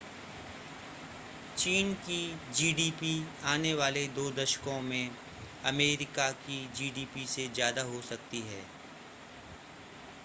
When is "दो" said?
4.07-4.29